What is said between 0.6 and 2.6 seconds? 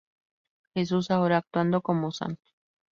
Jesús, ahora actuando como St.